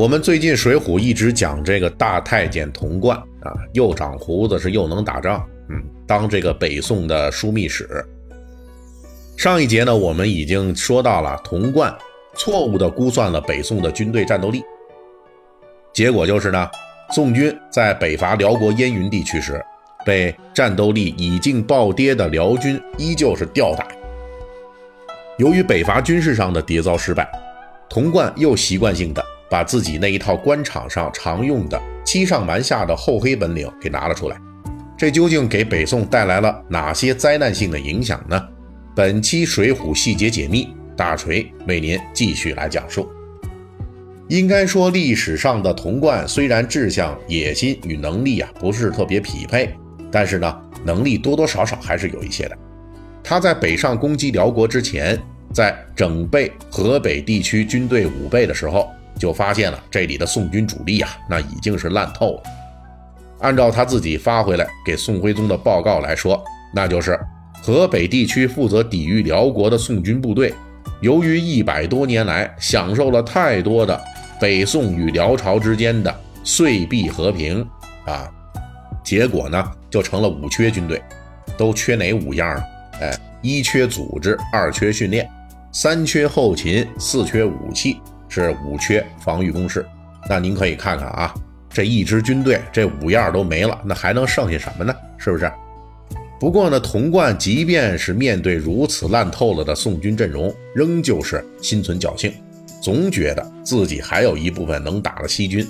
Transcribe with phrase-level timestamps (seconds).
[0.00, 5.76] 我们最近《水浒》一直讲这个大太监童贯啊，又长胡子是又能打仗，嗯，
[6.06, 7.86] 当这个北宋的枢密使。
[9.36, 11.94] 上一节呢，我们已经说到了童贯
[12.34, 14.62] 错误的估算了北宋的军队战斗力，
[15.92, 16.70] 结果就是呢，
[17.10, 19.62] 宋军在北伐辽国燕云地区时，
[20.06, 23.86] 被战斗力已经暴跌的辽军依旧是吊打。
[25.36, 27.30] 由于北伐军事上的迭遭失败，
[27.86, 34.40] 童贯又习惯性的把自己那一套官场上常用的欺上瞒下的厚黑本领给拿了出来。
[34.96, 38.40] 这究竟给北宋带来了哪些灾难性的影响呢？
[38.94, 43.08] 本期《水浒》细节解密，大锤为您继续来讲述。
[44.28, 49.74] 应该说，历史上的童贯虽然志向、野心与能力啊不是特别匹配，
[50.10, 52.56] 但是呢，能力多多少少还是有一些的。
[53.24, 55.18] 他在北上攻击辽国之前，
[55.52, 58.88] 在整备河北地区军队武备的时候，
[59.20, 62.42] 就发现了这里的宋军主力啊，那已经是烂透了。
[63.40, 66.42] 按照他自己发回来给宋徽宗的报告来说，
[66.74, 67.18] 那就是
[67.62, 70.54] 河北地区负责抵御辽国的宋军部队，
[71.00, 74.00] 由于一百多年来享受了太多的
[74.40, 77.66] 北宋与辽朝之间的岁币和平
[78.06, 78.26] 啊，
[79.04, 81.02] 结果呢就成了五缺军队，
[81.58, 82.62] 都缺哪五样呢？
[83.02, 85.26] 哎，一缺组织，二缺训练，
[85.72, 87.98] 三缺后勤，四缺武器，
[88.30, 89.84] 是五缺防御工事。
[90.26, 91.34] 那您可以看看啊，
[91.68, 94.94] 这一支军队这五样都没了，那还能剩下什么呢？
[95.18, 95.52] 是不是？
[96.38, 102.32] 不过呢，童贯即便是面对如此烂透了的宋军阵容，仍旧是心存侥幸，
[102.80, 105.66] 总觉得自己还有一部分能打的西军，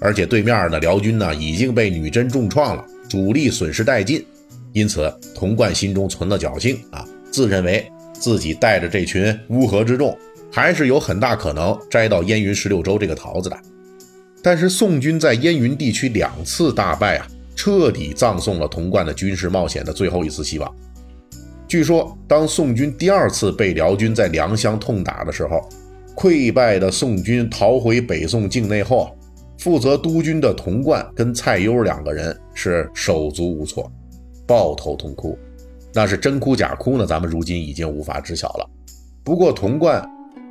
[0.00, 4.24] 而且对面的辽军呢已经被女真重创了，主力损失殆尽。
[4.72, 10.16] 因此，童贯心中存了侥幸啊，自认为自己带着这群乌合之众，
[10.56, 13.58] 还是有很大可能摘到燕云十六州这个桃子的。
[14.42, 20.74] 但是，宋军在燕云地区两次大败啊，彻底葬送了童贯的军事冒险的最后一丝希望。
[21.68, 25.60] 据说，当宋军第二次被辽军在良乡痛打的时候，
[26.14, 29.14] 溃败的宋军逃回北宋境内后，
[29.58, 33.92] 负责督军的童贯跟蔡攸两个人是手足无措。
[34.46, 35.38] 抱头痛哭，
[35.92, 37.04] 那是真哭假哭呢？
[37.04, 38.66] 咱们如今已经无法知晓了。
[39.22, 40.02] 不过童贯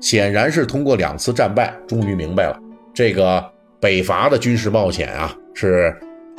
[0.00, 2.58] 显然是通过两次战败，终于明白了
[2.94, 3.44] 这个
[3.78, 5.94] 北伐的军事冒险啊，是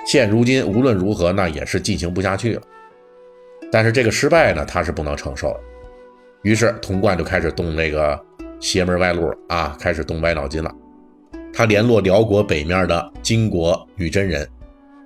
[0.06, 2.62] 现如今无论如何那也是进行不下去了。
[3.72, 5.60] 但是这个失败呢，他是不能承受的。
[6.44, 8.20] 于是童贯就开始动那个
[8.60, 10.74] 邪门歪路了啊，开始动歪脑筋了。
[11.54, 14.48] 他联络辽国北面的金国女真人，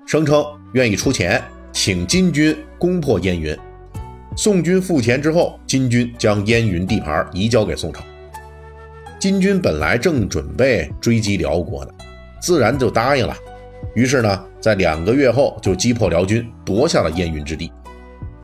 [0.07, 1.41] 声称愿意出钱。
[1.73, 3.53] 请金军攻破燕云，
[4.37, 8.01] 宋军付钱之后，金军将燕云地盘移交给宋朝。
[9.25, 11.91] 金军本来正准备追击辽国呢，
[12.39, 13.35] 自然就答应了。
[13.95, 17.71] 于是呢，在两个月后就击破辽军，夺下了燕云之地。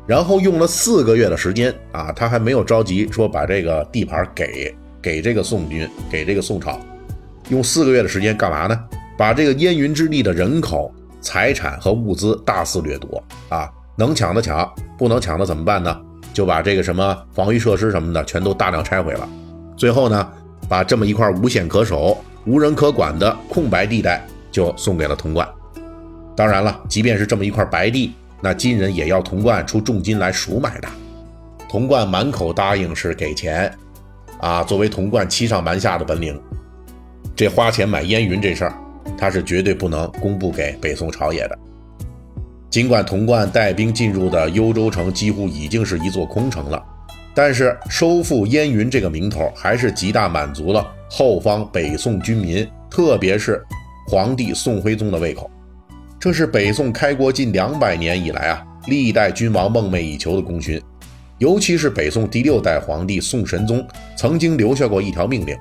[0.08, 6.80] 然后用了四个月的时间啊，他还没有着急说把这个地盘给给这个宋军，给这个宋朝。
[7.50, 8.84] 用四个月的时间干嘛呢？
[9.16, 10.92] 把这个燕云之地的人口。
[11.22, 14.68] 财产和物资大肆掠夺啊，能抢的抢，
[14.98, 15.96] 不能抢的怎么办呢？
[16.34, 19.30] 就把这个什么防御设施什么的全都大量拆毁了。
[19.78, 20.28] 最后呢，
[20.72, 25.46] 把这么一块无险可守、无人可管的空白地带就送给了童贯。
[26.34, 30.88] 当然了，即便是这么一块白地，那金人也要童贯出重金来赎买的。
[31.68, 33.70] 童贯满口答应是给钱
[34.40, 36.42] 啊，作为童贯欺上瞒下的本领，
[37.36, 38.74] 这花钱买烟云这事儿。
[39.18, 41.60] 他是绝对不能公布给北宋朝野的。
[42.70, 46.82] 尽管童贯带兵进入的幽州城几乎已经是一座空城了，
[47.34, 53.64] 但是收复燕云这个名头还是极大满足了后方北宋军民，特别是
[54.08, 55.50] 皇帝宋徽宗的胃口。
[56.20, 60.82] 这是北宋开国近两百年以来啊，历代君王梦寐以求的功勋。
[61.38, 63.84] 尤其是北宋第六代皇帝宋神宗
[64.16, 65.58] 曾经留下过一条命令：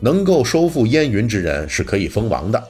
[0.00, 2.60] 能够收复燕云之人是可以封王的。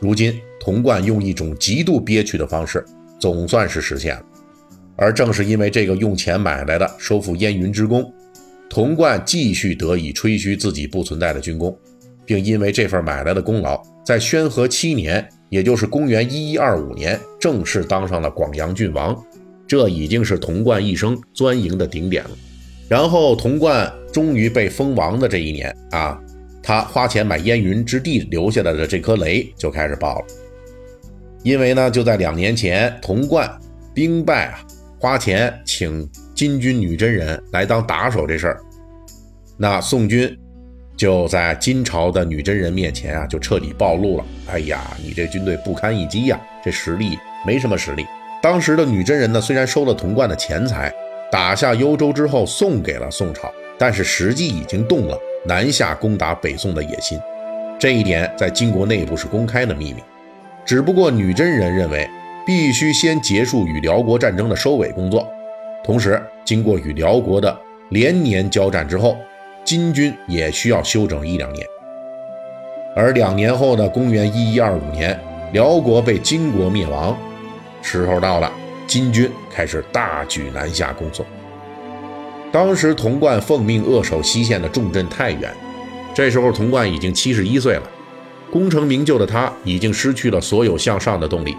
[0.00, 2.82] 如今，童贯用一种极度憋屈的方式，
[3.20, 4.22] 总算是实现了。
[4.96, 8.12] 而正是因为这个用钱买来的收复燕云之功，
[8.68, 11.76] 童贯继续得以吹嘘自己不存在的军功。
[12.24, 19.20] 并因为这份买来的功劳，在宣和七年，也就是公元一一二五年，正式当上了广阳郡王。
[19.66, 22.30] 这已经是童贯一生钻营的顶点了。
[22.88, 26.18] 然后，童贯终于被封王的这一年啊，
[26.62, 30.26] 他花钱买燕云之地留下来的这颗雷就开始爆了。
[31.42, 33.50] 因为呢，就在两年前，童贯
[33.92, 34.60] 兵败啊，
[35.02, 38.60] 花钱请金军女真人来当打手这事儿，
[39.56, 40.32] 那宋军
[40.96, 44.24] 就在金朝的女真人面前啊，就彻底暴露了。
[44.46, 48.06] 哎呀，你这军队不堪一击呀，这实力没什么实力。
[48.40, 50.94] 当时的女真人呢，虽然收了童贯的钱财，
[51.32, 57.18] 打下幽州之后送给了宋朝，但是实际已经动了南下攻打北宋的野心。
[57.76, 60.00] 这一点在金国内部是公开的秘密。
[60.64, 62.08] 只不过女真人认为，
[62.44, 65.26] 必须先结束与辽国战争的收尾工作，
[65.84, 67.56] 同时经过与辽国的
[67.90, 69.16] 连年交战之后，
[69.64, 71.66] 金军也需要休整一两年。
[72.94, 75.18] 而两年后的公元一一二五年，
[75.52, 77.16] 辽国被金国灭亡。
[77.80, 78.52] 时候到了，
[78.86, 81.24] 金军开始大举南下攻宋。
[82.52, 85.50] 当时童贯奉命扼守西线的重镇太原，
[86.12, 87.82] 这时候童贯已经七十一岁了，
[88.50, 91.56] 功成名就的他已经失去了所有向上的动力，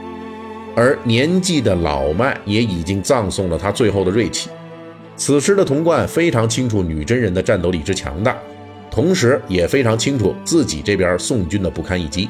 [0.76, 4.50] 而年纪的老迈也已经葬送了他最后的锐气。
[5.16, 8.36] 此时的童贯非常清楚女真人的战斗力之强大，
[8.90, 12.28] 同时也非常清楚自己这边宋军的不堪一击。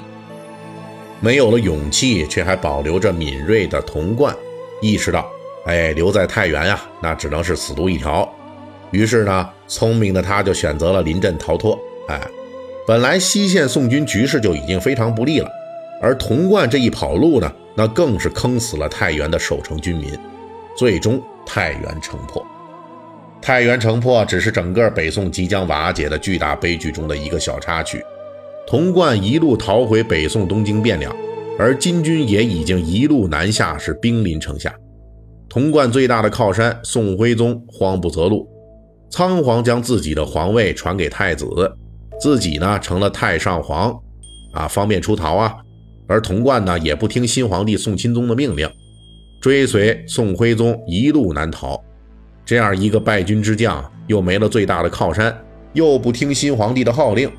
[1.22, 4.36] 没有了勇气，却还保留着敏锐的童贯，
[4.82, 5.26] 意识到，
[5.66, 8.30] 哎，留在太原呀，那只能是死路一条。
[8.92, 11.80] 于是呢，聪明的他就选择了临阵逃脱。
[12.10, 12.20] 哎，
[12.86, 15.50] 本来西线宋军局势就已经非常不利了，
[16.02, 20.18] 而童贯这一跑路呢，那更是坑死了太原的守城军民。
[20.76, 22.46] 最终，太原城破。
[23.42, 28.04] 太原城破只是整个北宋即将瓦解的巨大悲剧中的一个小插曲。
[28.66, 31.14] 童贯一路逃回北宋东京汴梁，
[31.60, 34.74] 而金军也已经一路南下，是兵临城下。
[35.50, 38.48] 童贯最大的靠山宋徽宗慌不择路，
[39.12, 41.46] 仓皇将自己的皇位传给太子，
[42.20, 43.94] 自己呢成了太上皇，
[44.54, 45.54] 啊，方便出逃啊。
[46.08, 48.70] 而童贯呢也不听新皇帝宋钦宗的命令，
[49.40, 51.82] 追随宋徽宗一路南逃。
[52.46, 55.36] 这样一个败军之将，又没了最大的靠山，
[55.74, 57.32] 又不听新皇帝的号令。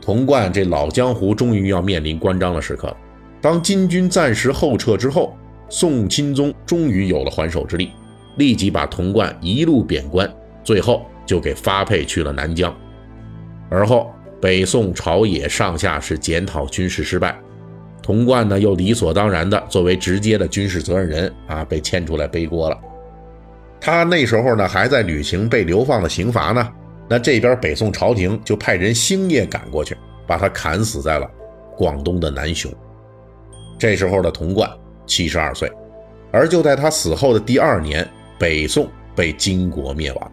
[0.00, 2.96] 童贯这老江湖终于要面临关张的时刻了。
[3.40, 5.36] 当金军暂时后撤之后，
[5.68, 7.90] 宋钦宗终于有了还手之力，
[8.36, 10.32] 立即把童贯一路贬官，
[10.64, 12.74] 最后就给发配去了南疆。
[13.68, 14.10] 而后
[14.40, 17.36] 北宋朝野上下是检讨军事失败，
[18.06, 22.78] 童贯呢又理所当然的作为直接的军事责任人啊被牵出来背锅了。
[23.80, 26.68] 他那时候呢还在履行被流放的刑罚呢。
[27.08, 31.28] 那这边北宋朝廷就派人星夜赶过去，把他砍死在了
[31.76, 32.72] 广东的南雄。
[33.76, 34.70] 这时候的童贯
[35.04, 35.68] 七十二岁，
[36.30, 40.32] 而就在他死后的第二年，北宋被金国灭亡。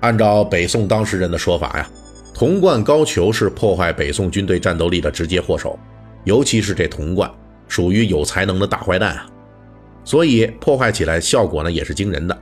[0.00, 1.90] 按照北宋当事人的说法呀，
[2.34, 5.78] 童贯高俅是破坏北宋军队战斗力的直接祸首，
[6.26, 7.30] 尤其是这童贯
[7.68, 9.26] 属于有才能的大坏蛋啊，
[10.04, 12.36] 所以破坏起来效果呢也是惊人的。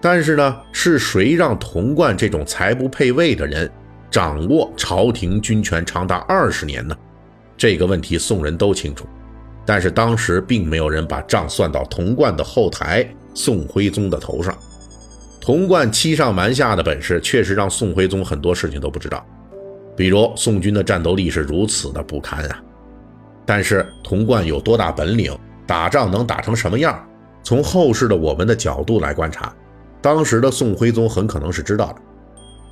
[0.00, 3.70] 但是呢，是谁让童贯这种才不配位的人
[4.10, 6.96] 掌握朝廷军权长达二十年呢？
[7.56, 9.06] 这个问题宋人都清楚，
[9.64, 14.52] 但是当时并没有人把账算到童贯的后台宋徽宗的头上。
[15.40, 19.24] 童贯欺上瞒下的本事，确实让宋徽宗很多事情都不知道，
[19.96, 22.60] 比如宋军的战斗力是如此的不堪啊。
[23.44, 27.04] 但是童贯有多大本领，打仗能打成什么样？
[27.42, 29.52] 从后世的我们的角度来观察。
[30.00, 31.96] 当时的宋徽宗很可能是知道的，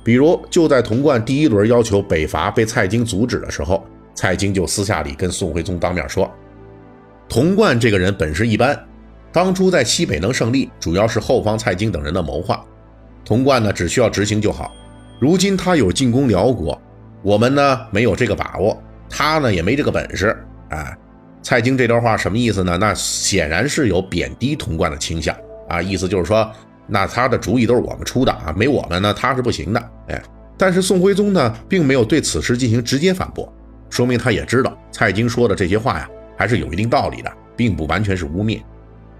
[0.03, 6.29] 比如就在童贯第一轮要求北伐被蔡京阻止的时候，蔡京就私下里跟宋徽宗当面说
[7.29, 8.77] ：“童贯这个人本事一般，
[9.31, 12.61] 当初在西北能胜利，主要是后方蔡京等人的谋划，
[13.23, 14.71] 童贯呢只需要执行就好。
[15.19, 16.81] 如今他有进攻辽国，
[17.21, 18.77] 我们呢没有这个把握，
[19.09, 20.37] 他呢也没这个本事。”
[20.71, 20.97] 哎，
[21.41, 22.77] 蔡京这段话什么意思呢？
[22.77, 25.35] 那显然是有贬低童贯的倾向
[25.69, 26.51] 啊，意思就是说。
[26.87, 29.79] 那他的主意都是我们出的啊，没我们呢他是不行的。
[30.09, 30.21] 哎，
[30.57, 33.53] 但是宋徽宗呢，并没有对此事进行直接反驳，
[33.89, 38.61] 说明他也知道蔡京说的这些话呀，还是有一定道理的，并不完全是污蔑。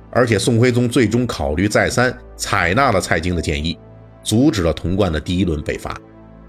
[0.10, 3.78] 而且宋徽宗最终考虑再三，采纳了蔡京的建议，
[4.22, 5.96] 阻止了童贯的第一轮北伐。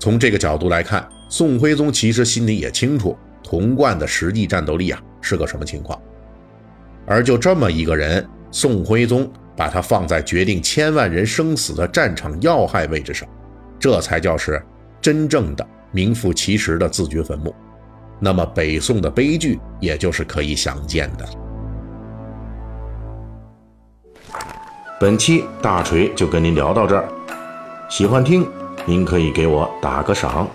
[0.00, 3.16] 从这个角度来看，宋徽宗其实心里也清楚
[3.52, 6.00] 童贯的实际战斗力啊是个什么情况？
[7.04, 13.28] 而就这么一个人宋徽宗把他放在决定千万人生死的战场要害位置上
[13.78, 14.64] 这才叫是
[15.02, 17.54] 真正的名副其实的自掘坟墓。
[18.18, 21.28] 那么北宋的悲剧也就是可以想见的。
[24.98, 27.06] 本期大锤就跟您聊到这儿
[27.90, 28.48] 喜欢听
[28.86, 30.48] 您可以给我打个赏。